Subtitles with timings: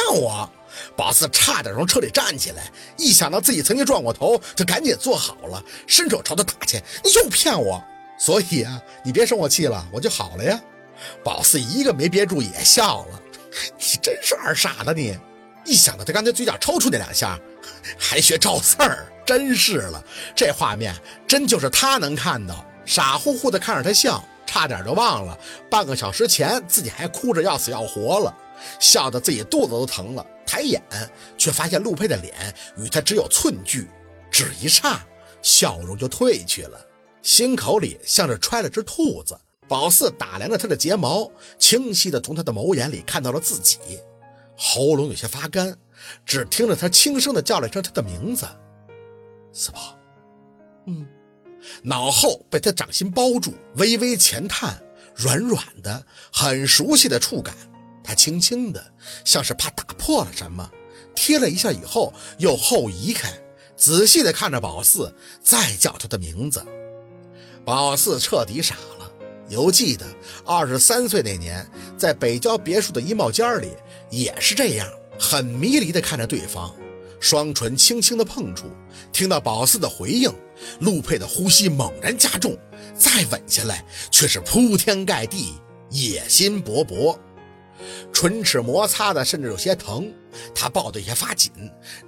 [0.00, 0.48] 骗我！
[0.96, 6.80] 宝四差点从车里站起来，一想到自己曾经撞过头，就赶紧坐好了，伸手朝他打去。
[7.04, 7.82] 你又骗我！
[8.18, 10.58] 所以啊，你别生我气了，我就好了呀。
[11.24, 13.20] 宝四一个没憋住也笑了。
[13.78, 15.18] 你真是二傻子你！
[15.64, 17.38] 一想到他刚才嘴角抽搐那两下，
[17.98, 20.02] 还学赵四儿，真是了。
[20.34, 20.94] 这画面
[21.26, 25.38] 真就是他能看到，傻乎乎的看着他笑，差点就忘了
[25.68, 28.34] 半个小时前自己还哭着要死要活了，
[28.78, 30.26] 笑得自己肚子都疼了。
[30.46, 30.82] 抬眼
[31.38, 33.88] 却发现陆佩的脸与他只有寸距，
[34.30, 35.00] 只一刹，
[35.42, 36.80] 笑容就褪去了，
[37.22, 39.38] 心口里像是揣了只兔子。
[39.68, 43.78] 宝四打量着他的睫毛，清晰的从他的眸眼里看到了自己，
[44.56, 45.78] 喉咙有些发干，
[46.26, 48.44] 只听着他轻声的叫了一声他的名字
[49.54, 49.96] ：“四宝。”
[50.88, 51.06] 嗯，
[51.84, 54.82] 脑后被他掌心包住，微微前探，
[55.14, 57.54] 软软的，很熟悉的触感。
[58.10, 58.92] 他轻轻的，
[59.24, 60.68] 像是怕打破了什么，
[61.14, 63.32] 贴了一下以后又后移开，
[63.76, 66.66] 仔细地看着宝四，再叫他的名字。
[67.64, 69.12] 宝四彻底傻了。
[69.48, 70.04] 犹记得
[70.44, 71.64] 二十三岁那年，
[71.96, 73.76] 在北郊别墅的衣帽间里，
[74.10, 76.74] 也是这样，很迷离地看着对方，
[77.20, 78.66] 双唇轻轻地碰触，
[79.12, 80.34] 听到宝四的回应，
[80.80, 82.58] 陆佩的呼吸猛然加重，
[82.96, 85.54] 再吻下来却是铺天盖地，
[85.90, 87.16] 野心勃勃，
[88.12, 90.12] 唇齿摩擦的甚至有些疼，
[90.54, 91.50] 他抱得也发紧，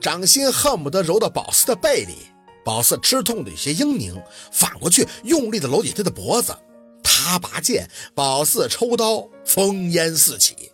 [0.00, 2.16] 掌心恨不得揉到宝四的背里，
[2.64, 6.56] 宝四吃痛的有些嘤咛，反过去用力地搂紧他的脖子。
[7.02, 10.72] 他拔剑，宝四抽刀，烽烟四起，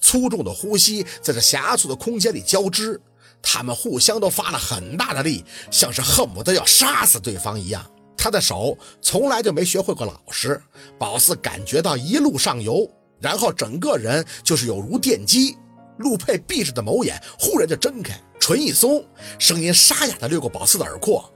[0.00, 3.00] 粗重的呼吸在这狭促的空间里交织。
[3.40, 7.88] 他们互相都发了很大的力，像是恨不得要杀死对方一样。
[8.16, 10.60] 他的手从来就没学会过老实。
[10.98, 12.90] 宝四感觉到一路上游，
[13.20, 15.56] 然后整个人就是有如电击。
[15.98, 19.04] 陆佩闭着的眸眼忽然就睁开，唇一松，
[19.38, 21.28] 声音沙哑的掠过宝四的耳廓：“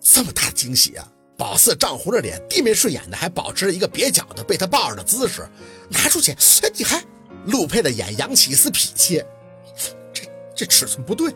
[0.00, 1.06] 这么大的惊喜啊！”
[1.36, 5.46] 宝四涨红着脸，低眉顺眼的，还保持着一个蹩脚的被他抱着的姿势。
[5.90, 6.32] 拿出去！
[6.32, 7.04] 哎你还……
[7.46, 9.22] 陆佩的眼扬起一丝痞气，
[10.12, 10.22] 这
[10.54, 11.34] 这尺寸不对，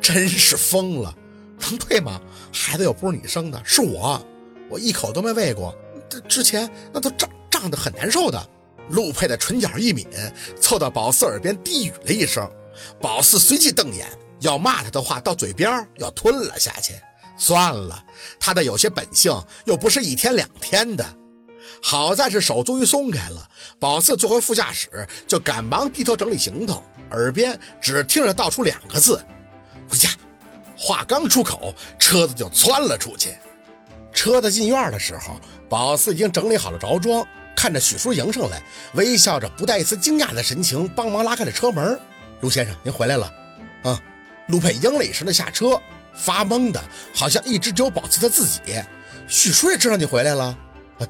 [0.00, 1.14] 真是疯了！
[1.60, 2.20] 能对吗？
[2.52, 4.20] 孩子又不是你生的，是我，
[4.68, 5.74] 我一口都没喂过。
[6.08, 8.50] 这之前那都胀胀的很难受的。
[8.90, 10.06] 陆佩的唇角一抿，
[10.60, 12.48] 凑到宝四耳边低语了一声。
[13.00, 14.06] 宝四随即瞪眼，
[14.40, 16.94] 要骂他的话到嘴边要吞了下去。
[17.36, 18.04] 算了，
[18.40, 19.32] 他的有些本性
[19.64, 21.04] 又不是一天两天的。
[21.80, 29.22] 好在是手终于松开了，宝四坐回副驾驶，就赶忙低头整理行头，耳边只听着道出两个字
[29.88, 30.08] ：“回家。”
[30.76, 33.36] 话刚出口，车子就窜了出去。
[34.12, 35.36] 车子进院的时候，
[35.68, 37.26] 宝四已经整理好了着装，
[37.58, 41.98] 看着许叔迎上来，微笑着不带一丝惊讶的神情，帮忙拉开了车门。
[42.40, 43.34] 陆先生，您回来了。
[43.82, 44.00] 啊，
[44.46, 45.76] 陆佩应了一声的下车。
[46.14, 46.80] 发懵的，
[47.12, 48.60] 好像一直只有宝四他自己。
[49.26, 50.56] 许叔也知道你回来了。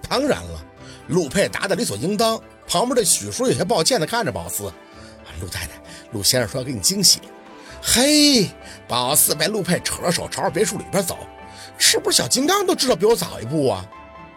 [0.09, 0.65] 当然了，
[1.09, 2.41] 陆佩答的理所应当。
[2.67, 4.73] 旁边的许叔有些抱歉的看着宝四。
[5.43, 5.73] 陆太太，
[6.13, 7.21] 陆先生说要给你惊喜。
[7.83, 8.49] 嘿，
[8.89, 11.19] 宝四被陆佩扯着手朝着别墅里边走。
[11.77, 13.85] 是不是小金刚都知道比我早一步啊？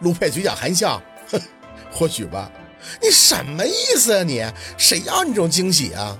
[0.02, 1.02] 陆佩嘴角含笑，
[1.92, 2.52] 或许吧。
[3.02, 4.44] 你什么意思啊你？
[4.78, 6.18] 谁要你这种惊喜啊？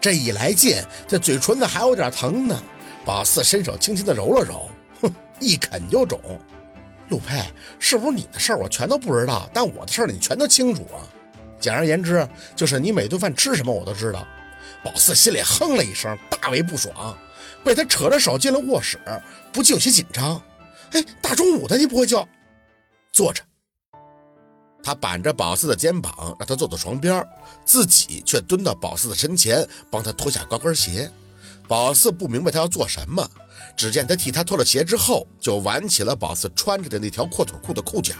[0.00, 2.62] 这一来劲，这嘴唇子还有点疼呢。
[3.04, 6.20] 宝四伸手轻轻的揉了揉，哼，一啃就肿。
[7.08, 7.42] 陆佩，
[7.78, 11.02] 是不是你的事儿我全都不知道，但我的事儿你全都清楚啊？
[11.58, 14.24] 简而言之，就是你每顿饭吃什么我都知道。
[14.84, 17.18] 宝四心里哼了一声，大为不爽，
[17.64, 18.98] 被他扯着手进了卧室，
[19.52, 20.40] 不禁有些紧张。
[20.92, 22.26] 哎，大中午的你不会就
[23.12, 23.42] 坐着？
[24.82, 27.26] 他板着宝四的肩膀，让他坐到床边，
[27.64, 31.10] 自己却蹲到宝四的身前，帮他脱下高跟鞋。
[31.68, 33.28] 宝四不明白他要做什么，
[33.76, 38.14] 只见他替他脱了鞋之后，就挽起了宝四穿着的那条阔腿裤的裤脚，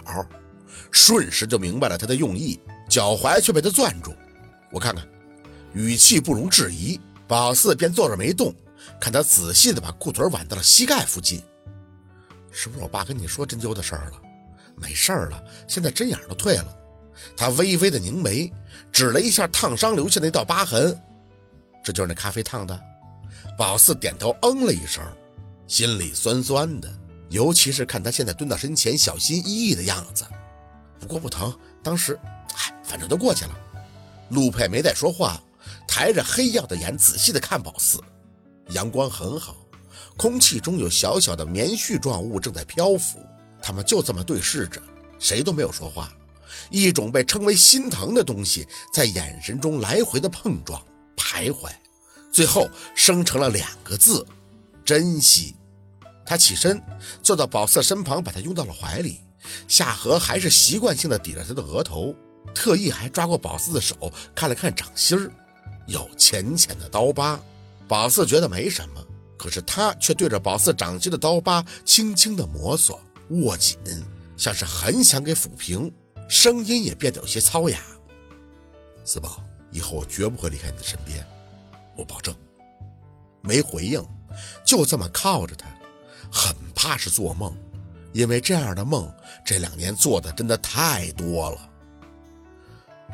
[0.92, 4.14] 瞬时就明白了他的用意，脚踝却被他攥住。
[4.70, 5.04] 我看看，
[5.72, 7.00] 语气不容置疑。
[7.26, 8.52] 宝四便坐着没动，
[9.00, 11.40] 看他仔细的把裤腿挽到了膝盖附近。
[12.50, 14.29] 是不是我爸跟你说针灸的事儿了？
[14.80, 16.76] 没事儿了，现在针眼都退了。
[17.36, 18.50] 他微微的凝眉，
[18.90, 20.98] 指了一下烫伤留下那道疤痕，
[21.84, 22.80] 这就是那咖啡烫的。
[23.58, 25.02] 宝四点头，嗯了一声，
[25.66, 26.90] 心里酸酸的，
[27.28, 30.24] 尤其是看他现在蹲到身前，小心翼翼的样子。
[30.98, 32.18] 不过不疼，当时，
[32.54, 33.50] 哎，反正都过去了。
[34.30, 35.40] 陆佩没再说话，
[35.86, 37.98] 抬着黑曜的眼仔细的看宝四。
[38.70, 39.56] 阳光很好，
[40.16, 43.18] 空气中有小小的棉絮状物正在漂浮。
[43.70, 44.82] 他们就这么对视着，
[45.20, 46.12] 谁都没有说话。
[46.70, 50.82] 一种被称为心疼的东西在眼神中来回的碰撞、
[51.16, 51.70] 徘徊。
[52.32, 54.26] 最后生成了两个字：
[54.84, 55.54] 珍惜。
[56.26, 56.82] 他起身
[57.22, 59.20] 坐到宝四身旁，把他拥到了怀里，
[59.68, 62.12] 夏荷还是习惯性的抵着他的额头，
[62.52, 65.30] 特意还抓过宝四的手看了看掌心儿，
[65.86, 67.38] 有浅浅的刀疤。
[67.86, 69.00] 宝四觉得没什么，
[69.38, 72.98] 可是他却对着宝四掌心的刀疤轻轻的摩挲、
[73.30, 73.78] 握紧，
[74.36, 75.92] 像是很想给抚平，
[76.28, 77.78] 声音也变得有些糙哑。
[79.04, 81.24] 四宝，以后我绝不会离开你的身边，
[81.96, 82.34] 我保证。
[83.42, 84.04] 没回应，
[84.64, 85.66] 就这么靠着他。
[86.30, 87.56] 很怕是做梦，
[88.12, 89.12] 因为这样的梦
[89.44, 91.70] 这两年做的真的太多了。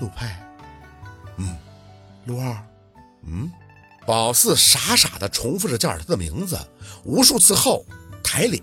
[0.01, 0.27] 陆佩，
[1.37, 1.57] 嗯，
[2.27, 2.67] 陆二，
[3.23, 3.51] 嗯，
[4.07, 6.59] 宝四傻傻的重复着叫着他的名字，
[7.05, 7.87] 无数次后
[8.27, 8.61] 抬脸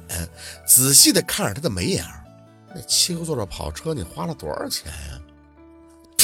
[0.67, 2.21] 仔细的看着他的眉眼儿
[2.75, 5.21] 那七个座的跑车你花了多少钱呀？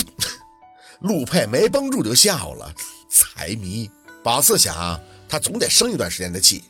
[0.99, 2.73] 陆佩没绷住就笑了，
[3.09, 3.89] 财迷。
[4.21, 4.99] 宝四想，
[5.29, 6.65] 他总得生一段时间的气。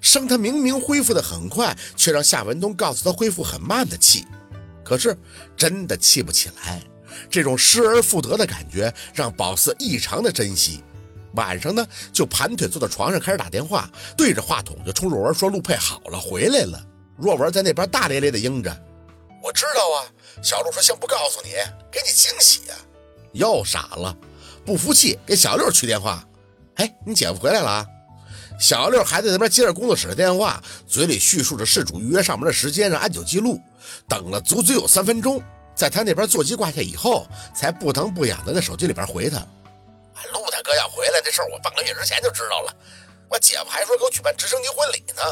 [0.00, 4.24] 生他明明恢复的很快，却让夏文东告诉他恢复很慢的气，
[4.84, 5.18] 可是
[5.56, 6.80] 真的气不起来。
[7.28, 10.84] 这种失而复得的感觉让宝四异常的珍惜。
[11.36, 16.80] 晚上呢，就盘腿坐在床上开始打电话，对着话筒就冲若文说：“陆佩好了，回来了。”
[17.16, 18.70] 若文在那边大咧咧的应着
[19.42, 20.10] ：“我知道啊。”
[20.42, 21.50] 小陆说：“先不告诉你，
[21.90, 22.76] 给你惊喜啊。”
[23.32, 24.16] 又傻了，
[24.64, 26.24] 不服气给小六去电话
[26.76, 27.86] ：“哎，你姐夫回来了啊？”
[28.58, 33.60] 小六还在那边接着工作室的电话，嘴里叙述着事主预约上门的时间，让按钮记录。
[34.08, 35.42] 等了足足有三分钟，
[35.74, 39.44] 在他那边座机挂下以后，才不疼不痒的在手机里边回他
[41.34, 42.72] ：“事儿，我半个月之前就知道了。
[43.28, 45.22] 我姐夫还说给我举办直升机婚礼呢。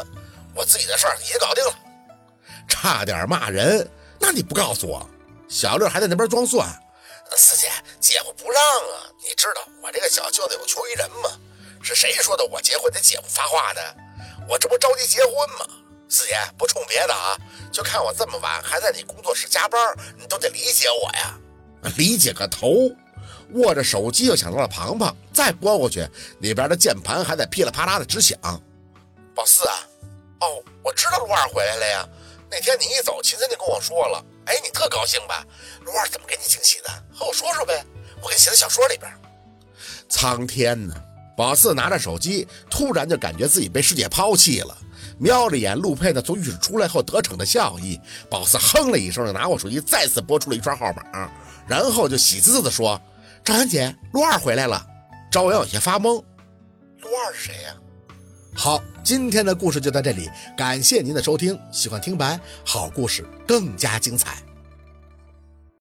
[0.53, 1.73] 我自己的事儿已经搞定了。”
[2.67, 3.89] 差点骂人，
[4.19, 5.09] 那你不告诉我？
[5.47, 6.67] 小六还在那边装蒜
[7.35, 11.29] ：“四姐，姐夫不让啊，你知道我这个小舅子有求于人吗？”
[11.81, 12.45] 是谁说的？
[12.45, 13.95] 我结婚得姐夫发话的，
[14.47, 15.65] 我这不着急结婚吗？
[16.09, 17.35] 四姐不冲别的啊，
[17.71, 19.79] 就看我这么晚还在你工作室加班，
[20.17, 21.37] 你都得理解我呀。
[21.97, 22.89] 理解个头！
[23.53, 26.07] 握着手机又想到了庞庞，再拨过去，
[26.39, 28.37] 里边的键盘还在噼里啪啦的直响。
[29.35, 29.75] 宝四啊，
[30.41, 32.09] 哦，我知道陆二回来了呀。
[32.49, 35.45] 那天你一走，秦森就跟我说了，哎，你特高兴吧？
[35.85, 36.89] 陆二怎么给你惊喜的？
[37.13, 37.83] 和我说说呗，
[38.21, 39.11] 我给你写在小说里边。
[40.07, 40.93] 苍天呐！
[41.35, 44.77] 宝四拿着手机，突然就感觉自己被世界抛弃了。
[45.17, 51.31] 瞄了眼陆佩呢从浴室出来后得逞的笑意，宝四哼了一声，就拿过手机再次拨出了一串号码，
[51.67, 53.01] 然后就喜滋滋地说
[53.43, 54.85] ：“赵安姐，陆二回来了。”
[55.29, 56.23] 朝阳有些发懵
[57.01, 57.75] ：“陆二是谁呀？”
[58.55, 61.59] 好，今天的故事就到这里，感谢您的收听。
[61.71, 64.37] 喜欢听白好故事更加精彩。